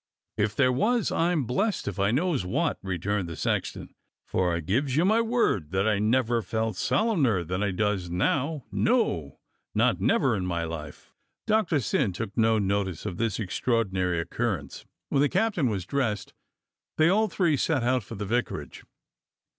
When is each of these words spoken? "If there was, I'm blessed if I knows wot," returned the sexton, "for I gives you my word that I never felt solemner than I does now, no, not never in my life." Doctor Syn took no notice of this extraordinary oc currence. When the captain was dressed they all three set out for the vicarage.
"If 0.35 0.55
there 0.55 0.71
was, 0.71 1.11
I'm 1.11 1.43
blessed 1.43 1.87
if 1.87 1.99
I 1.99 2.09
knows 2.09 2.43
wot," 2.43 2.79
returned 2.81 3.29
the 3.29 3.35
sexton, 3.35 3.93
"for 4.25 4.51
I 4.55 4.59
gives 4.59 4.95
you 4.95 5.05
my 5.05 5.21
word 5.21 5.69
that 5.69 5.87
I 5.87 5.99
never 5.99 6.41
felt 6.41 6.75
solemner 6.75 7.43
than 7.43 7.61
I 7.61 7.69
does 7.69 8.09
now, 8.09 8.65
no, 8.71 9.37
not 9.75 10.01
never 10.01 10.35
in 10.35 10.43
my 10.43 10.63
life." 10.63 11.13
Doctor 11.45 11.79
Syn 11.79 12.13
took 12.13 12.35
no 12.35 12.57
notice 12.57 13.05
of 13.05 13.17
this 13.17 13.39
extraordinary 13.39 14.19
oc 14.19 14.29
currence. 14.31 14.85
When 15.09 15.21
the 15.21 15.29
captain 15.29 15.69
was 15.69 15.85
dressed 15.85 16.33
they 16.97 17.07
all 17.07 17.27
three 17.27 17.55
set 17.55 17.83
out 17.83 18.01
for 18.01 18.15
the 18.15 18.25
vicarage. 18.25 18.83